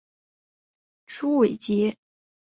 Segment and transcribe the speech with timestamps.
[1.05, 1.95] 朱伟捷。